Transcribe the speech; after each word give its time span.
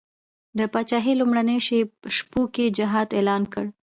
د 0.57 0.59
پاچهي 0.73 1.13
لومړیو 1.19 1.65
شپو 2.15 2.41
کې 2.53 2.73
جهاد 2.77 3.09
اعلان 3.17 3.43
کړ. 3.53 3.65